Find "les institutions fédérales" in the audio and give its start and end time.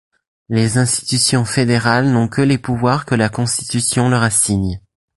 0.49-2.07